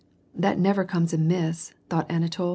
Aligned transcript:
"That 0.33 0.57
never 0.57 0.83
comes 0.83 1.13
amiss," 1.13 1.75
thought 1.87 2.09
Anatol. 2.09 2.49